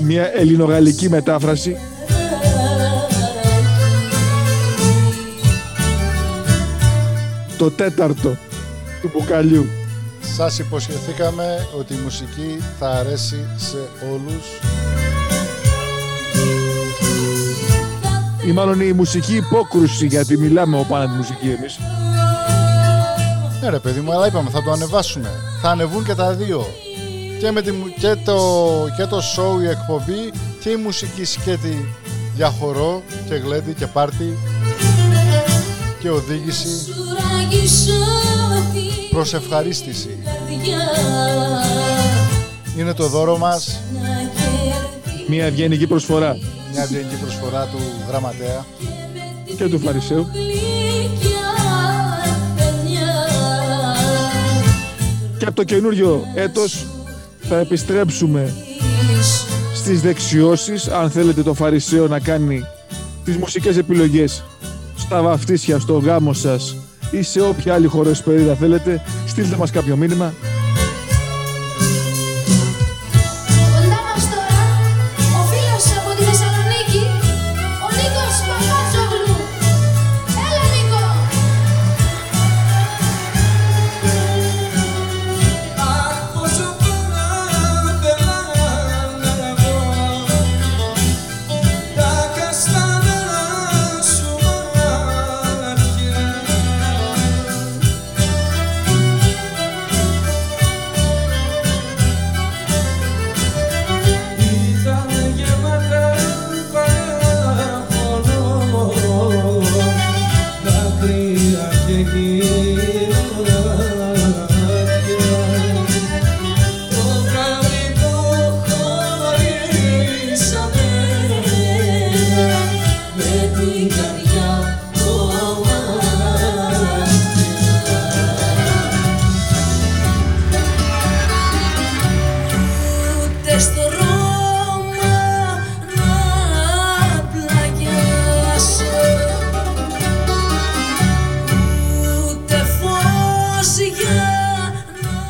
[0.02, 1.76] Μια ελληνογαλλική μετάφραση.
[7.56, 8.36] Το τέταρτο
[9.00, 9.66] του μπουκαλιού.
[10.36, 13.76] Σας υποσχεθήκαμε ότι η μουσική θα αρέσει σε
[14.12, 14.44] όλους.
[18.46, 21.78] Ή μάλλον η μουσική υπόκρουση, γιατί μιλάμε οπάνω τη μουσική εμείς.
[23.62, 25.28] Ναι ρε παιδί μου, αλλά είπαμε θα το ανεβάσουμε.
[25.62, 26.66] Θα ανεβούν και τα δύο.
[27.40, 28.36] Και, με τη, μου- και, το,
[28.96, 31.94] και το show, η εκπομπή και η μουσική σκέτη
[32.34, 34.38] για χορό και γλέντι και πάρτι
[36.00, 36.68] και οδήγηση
[39.20, 40.18] προς ευχαρίστηση.
[42.78, 43.80] Είναι το δώρο μας,
[45.28, 46.36] Μια ευγενική προσφορά
[46.72, 48.64] μια ευγενική προσφορά του γραμματέα.
[49.56, 50.26] και του Φαρισαίου.
[55.38, 56.86] Και από το καινούριο έτος
[57.40, 58.54] θα επιστρέψουμε
[59.74, 60.88] στις δεξιώσεις.
[60.88, 62.64] Αν θέλετε το Φαρισαίο να κάνει
[63.24, 64.44] τις μουσικές επιλογές
[64.96, 66.76] στα βαφτίσια, στο γάμο σας
[67.10, 70.34] ή σε όποια άλλη χωροσπερίδα θέλετε, στείλτε μας κάποιο μήνυμα.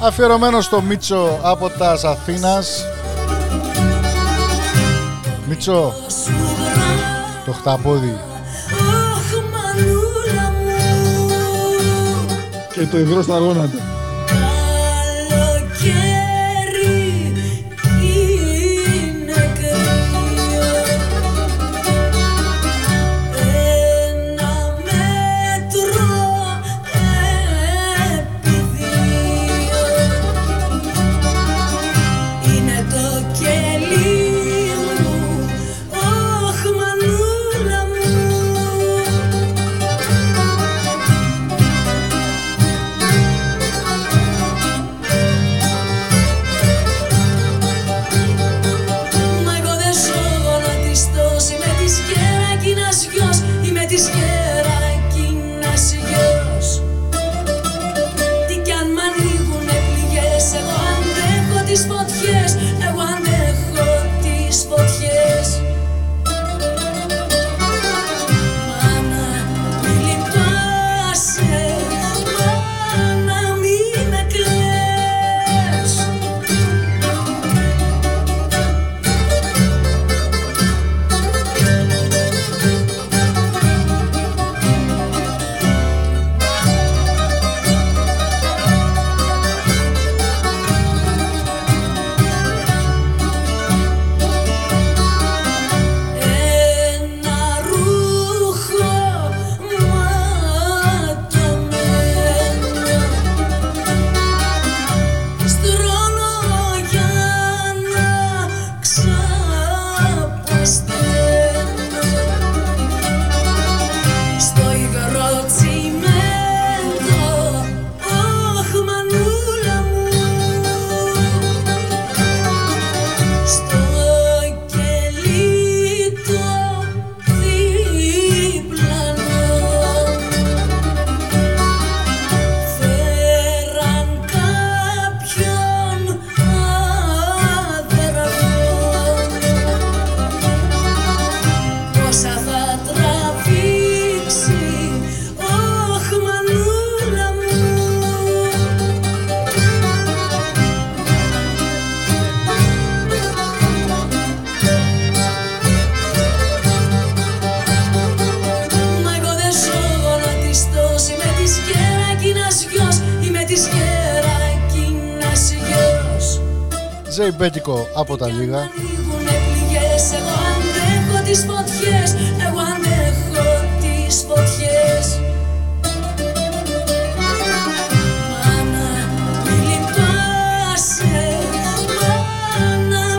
[0.03, 2.85] Αφιερωμένο στο Μίτσο από τα Αθήνας.
[5.49, 8.21] Μίτσο, να σου γράψω το χταπόδι.
[8.71, 11.27] Αχ μανούλα μου
[12.73, 13.90] Και το υγρό στα γόνατα.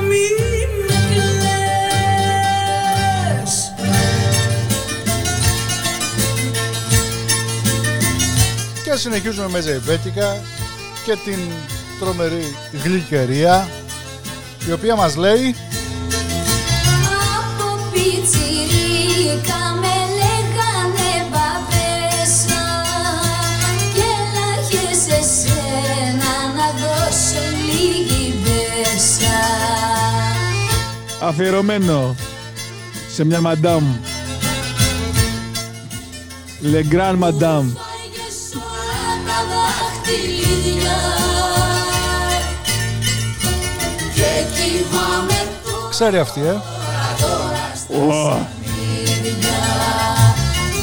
[0.02, 0.28] Μη
[0.88, 1.34] με κλαις.
[8.84, 10.42] Και συνεχίζουμε με Ζεϊμπέκικα
[11.06, 11.40] και την
[12.00, 13.81] τρομερή γλυκερία
[14.72, 15.56] η οποία μας λέει
[17.38, 22.64] Από πιτσιρίκα με λέγανε μπαμπέσα
[23.94, 29.40] Και έλαχες εσένα να δώσω λίγη μπέσα
[31.28, 32.16] Αφιερωμένο
[33.14, 33.84] σε μια μαντάμ.
[36.60, 37.72] Λεγκράν μαντάμ.
[46.02, 46.44] Ξέρει αυτή ε
[49.24, 49.60] ίδια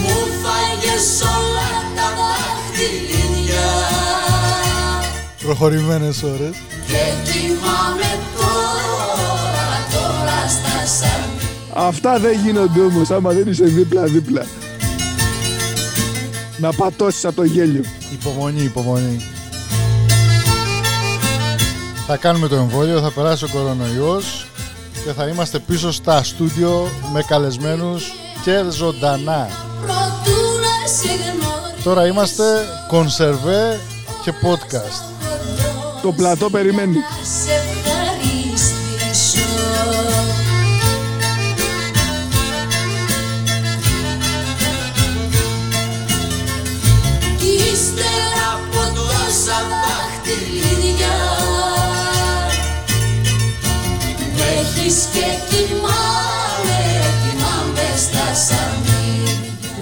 [0.02, 3.66] Μου φάγες όλα τα δάχτυλίδια
[5.44, 6.56] Προχωρημένες ώρες
[6.86, 14.46] Και κοιμάμαι τώρα, τώρα στα σανίδια Αυτά δεν γίνονται όμως άμα δεν είσαι δίπλα-δίπλα.
[16.56, 17.84] Να πατώσεις από το γέλιο.
[18.12, 19.20] Υπομονή, υπομονή.
[22.06, 24.47] Θα κάνουμε το εμβόλιο, θα περάσει ο κορονοϊός
[25.08, 28.12] και θα είμαστε πίσω στα στούντιο με καλεσμένους
[28.44, 29.48] και ζωντανά.
[29.80, 32.44] Προτού να σε γνωρίσω Τώρα είμαστε
[32.88, 33.80] κονσερβέ
[34.24, 35.28] και podcast.
[36.02, 36.96] Το πλατό περιμένει.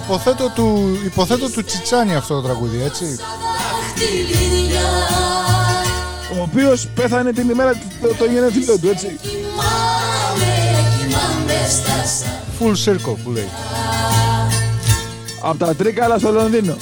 [0.03, 3.13] Υποθέτω του, υποθέτω του Τσιτσάνι αυτό το τραγούδι, έτσι.
[3.13, 4.81] Στα δάχτυλίδια
[6.37, 9.17] Ο οποίος πέθανε την ημέρα το, το γενέθλιο του, έτσι.
[9.21, 10.53] Κοιμάμαι,
[10.97, 13.49] κοιμάμαι στα σανίδια Full circle που λέει.
[15.41, 16.75] Από τα τρίκαλα στο Λονδίνο.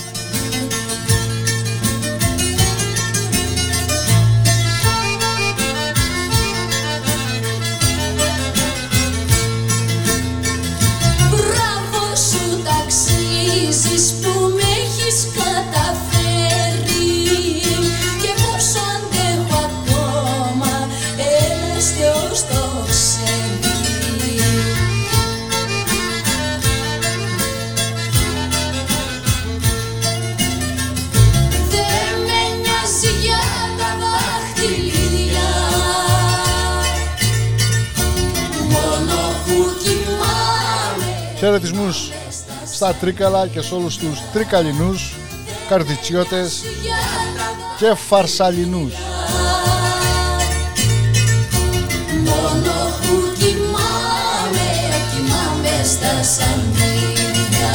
[41.45, 42.11] Κοιμάμαι Χαιρετισμούς
[42.73, 45.13] στα Τρίκαλα και σε όλους τους Τρικαλινούς,
[45.69, 46.95] Καρδιτσιώτες για
[47.37, 48.93] τα και Φαρσαλινούς.
[52.23, 54.67] Μόνο που κοιμάμαι,
[55.13, 57.73] κοιμάμαι στα σανίδια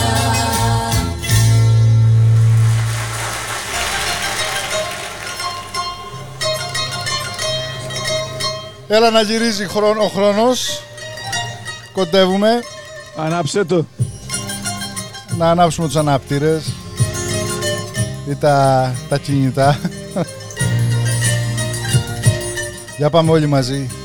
[8.89, 10.83] Έλα να γυρίζει χρόνο, ο χρόνος.
[11.93, 12.61] Κοντεύουμε
[13.25, 13.85] Ανάψε το.
[15.39, 16.73] να ανάψουμε τους αναπτήρες
[18.31, 19.79] ή τα, τα κινητά.
[22.99, 24.00] Για πάμε όλοι μαζί.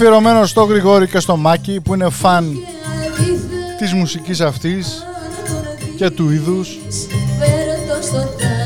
[0.00, 2.56] Αφιερωμένο στο Γρηγόρη και στο Μάκη που είναι φαν
[3.78, 5.06] της μουσικής αυτής
[5.96, 6.78] και του είδους.
[7.38, 8.56] Φέρε το στο ταβερνάκι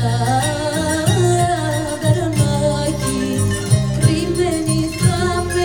[3.99, 5.63] Κρυμμένη θα με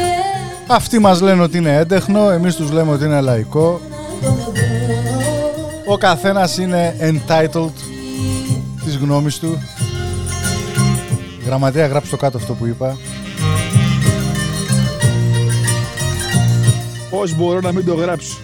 [0.66, 3.80] Αυτοί μας λένε ότι είναι έντεχνο, εμείς τους λέμε ότι είναι λαϊκό.
[5.86, 7.72] Ο καθένας είναι entitled
[8.84, 9.58] της γνώμης του.
[11.46, 12.96] Γραμματέα γράψτε το κάτω αυτό που είπα.
[17.10, 18.38] Πώς μπορώ να μην το γράψω.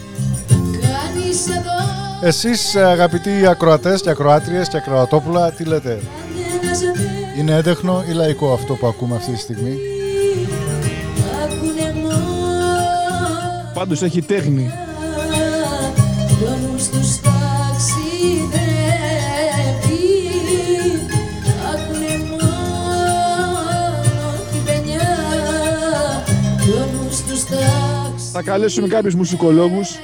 [0.48, 6.00] Κάνεις εδώ Εσείς αγαπητοί ακροατές και ακροάτριες και ακροατόπουλα τι λέτε;
[6.60, 6.94] Κανένας δεν
[7.38, 9.76] Είναι έντεχνο ή λαϊκό αυτό που ακούμε αυτή τη στιγμή;
[11.44, 12.14] ακούνε μόνο
[13.74, 14.72] Πάντως έχει τέχνη.
[28.36, 29.98] Θα καλέσουμε κάποιους μουσικολόγους.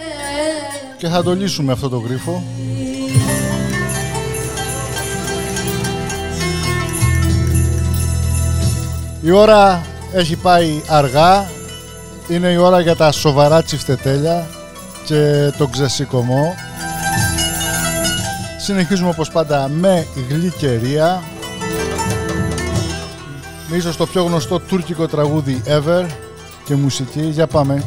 [0.97, 2.43] Και θα το λύσουμε αυτό το γρίφο.
[9.23, 11.51] Η ώρα έχει πάει αργά.
[12.29, 14.47] Είναι η ώρα για τα σοβαρά τσιφτετέλια
[15.05, 16.55] και τον ξεσηκωμό.
[18.59, 21.23] Συνεχίζουμε όπως πάντα με γλυκερία.
[23.69, 26.07] Με ίσως το πιο γνωστό τουρκικό τραγούδι ever
[26.65, 27.23] και μουσική.
[27.23, 27.83] Για πάμε.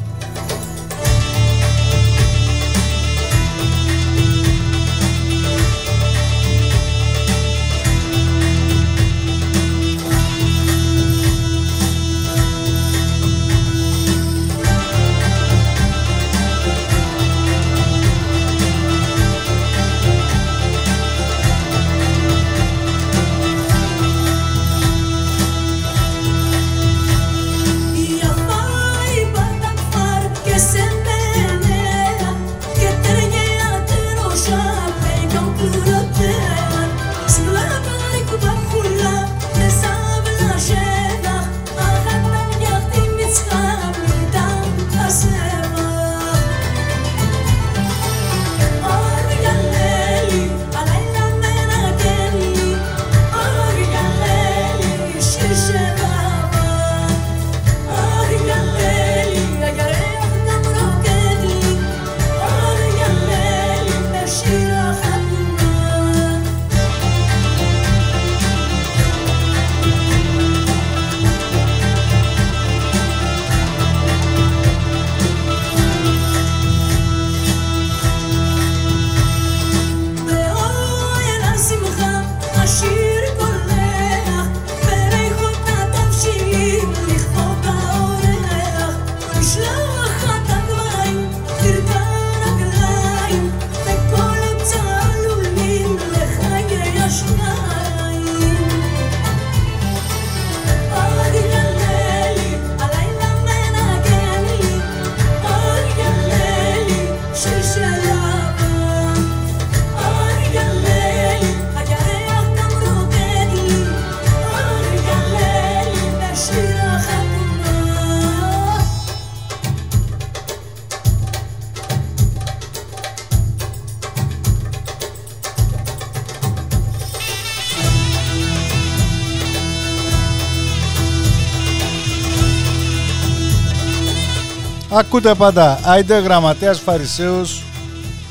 [134.97, 135.79] Ακούτε πάντα.
[135.83, 137.63] Άιντε γραμματέας Φαρισαίος.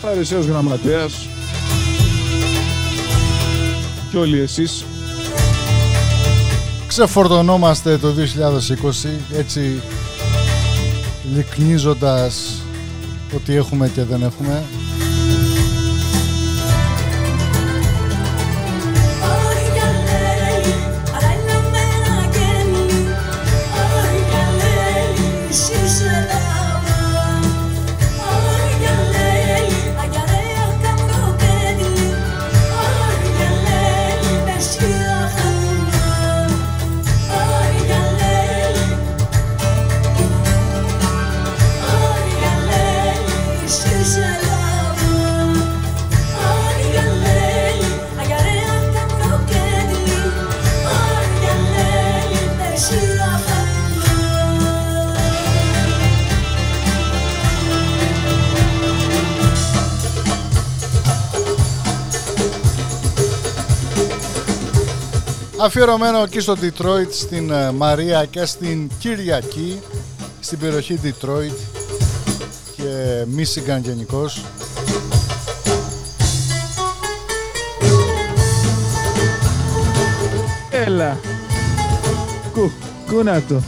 [0.02, 1.28] Φαρισαίος γραμματέας.
[4.10, 4.84] Και όλοι εσείς.
[6.86, 9.82] Ξεφορτωνόμαστε το 2020 έτσι
[11.34, 12.62] λυκνίζοντας
[13.34, 14.64] ότι έχουμε και δεν έχουμε.
[65.76, 69.80] αφιερωμένο εκεί στο Detroit, στην ε, Μαρία και στην Κυριακή,
[70.40, 71.56] στην περιοχή Detroit
[72.76, 74.44] και Michigan γενικώς.
[80.70, 81.18] Έλα.
[82.52, 82.70] Κου,
[83.06, 83.62] κουνάτο.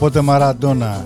[0.00, 1.04] Pô da Maradona.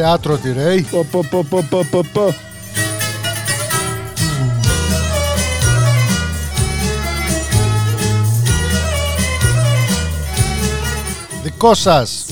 [0.00, 0.86] θεάτρο τη Ρέι.
[11.42, 12.27] Δικό σας.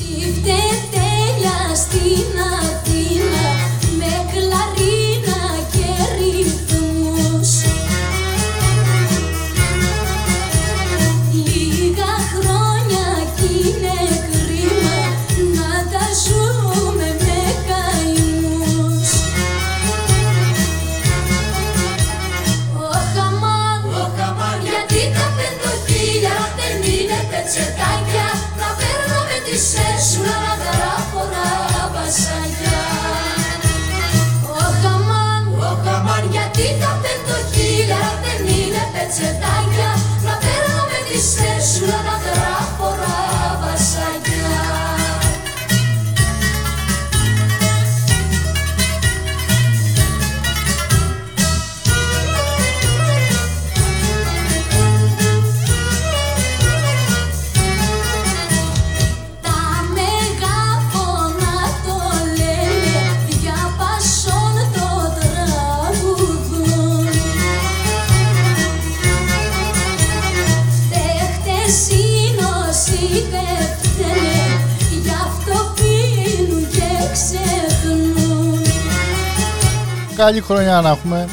[80.17, 81.29] Καλή χρονιά να έχουμε.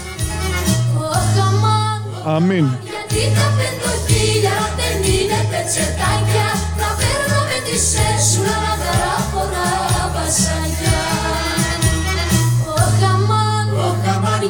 [0.98, 2.68] Ωχ, αμάν, Αμήν.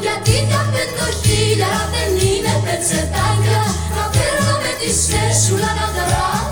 [0.00, 3.60] γιατί τα πεντοχίλιαρα δεν είναι πετσετάκια
[3.96, 6.43] Να παίρνω με τη σέσουλα να γράφω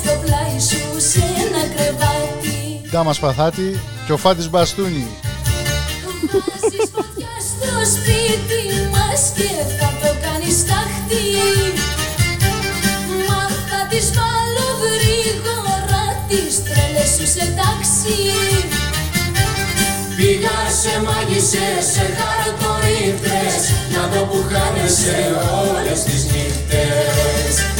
[0.00, 2.58] στο πλάι σου σε ένα κρεβάτι.
[2.90, 5.06] Ντάμα Σπαθάτη και ο Φάτης Μπαστούνι.
[6.32, 8.62] Βάζεις φωτιά στο σπίτι
[8.94, 11.24] μας και θα το κάνεις τάχτη.
[13.28, 18.18] Μα θα τις βάλω γρήγορα τις τρέλες σου σε τάξη.
[20.16, 23.62] Πήγα σε μάγισσες, σε χαρτορίχτες
[23.94, 25.18] Να δω που χάνεσαι
[25.68, 27.73] όλες τις νύχτες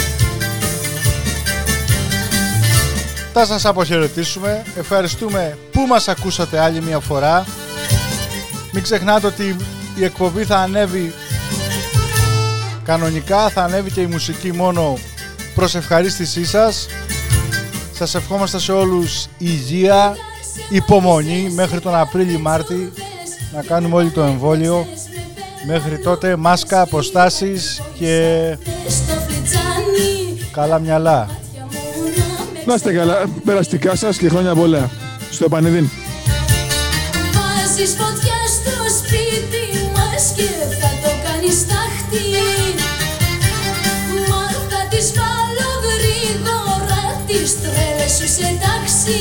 [3.36, 4.62] Θα σας αποχαιρετήσουμε.
[4.76, 7.46] Ευχαριστούμε που μας ακούσατε άλλη μια φορά.
[8.72, 9.56] Μην ξεχνάτε ότι
[9.98, 11.14] η εκπομπή θα ανέβει
[12.84, 14.98] κανονικά, θα ανέβει και η μουσική μόνο
[15.54, 16.86] προς ευχαρίστησή σας.
[17.92, 20.16] Σας ευχόμαστε σε όλους υγεία,
[20.68, 22.92] υπομονή μέχρι τον Απρίλη-Μάρτη
[23.54, 24.86] να κάνουμε όλοι το εμβόλιο.
[25.66, 28.56] Μέχρι τότε μάσκα, αποστάσεις και
[28.88, 31.42] Στο φλιτζάνι καλά μυαλά.
[32.66, 34.90] Να είστε καλά, περαστικά σας και χρόνια πολλά.
[35.30, 35.88] Στο επανειδήν.
[37.34, 39.64] Βάζεις φωτιά στο σπίτι
[39.96, 40.48] μας και
[40.80, 42.26] θα το κάνεις τάχτη
[44.28, 49.20] Μα θα τις βάλω γρήγορα τις τρέλες σου σε τάξη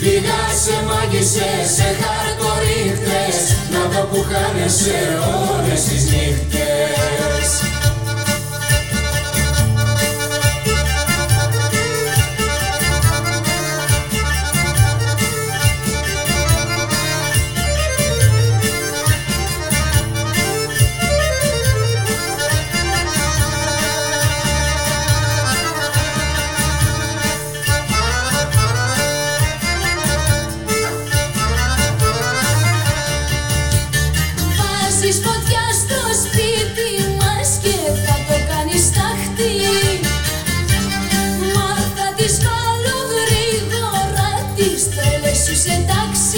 [0.00, 3.36] Πήγα σε μάγισσες, σε χαρτορίχτες
[3.72, 4.98] Να δω που χάνεσαι
[5.50, 7.67] όλες τις νύχτες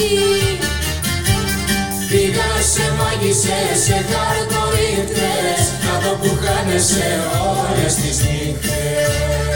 [0.00, 0.58] εσύ
[2.08, 7.20] Πήγα σε μάγισσες, σε χαρτορύχτες Κάτω που χάνεσαι
[7.50, 9.49] όλες τις νύχτες.